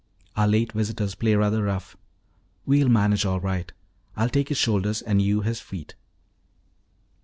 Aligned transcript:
"Our 0.35 0.47
late 0.47 0.71
visitors 0.71 1.13
play 1.13 1.35
rather 1.35 1.61
rough. 1.61 1.95
We'll 2.65 2.89
manage 2.89 3.23
all 3.23 3.39
right. 3.39 3.71
I'll 4.15 4.29
take 4.29 4.49
his 4.49 4.57
shoulders 4.57 5.03
and 5.03 5.21
you 5.21 5.41
his 5.41 5.59
feet." 5.61 5.93